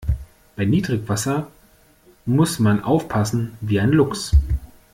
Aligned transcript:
Bei 0.55 0.65
Niedrigwasser 0.65 1.51
muss 2.25 2.57
man 2.57 2.81
aufpassen 2.83 3.55
wie 3.61 3.79
ein 3.79 3.91
Luchs. 3.91 4.35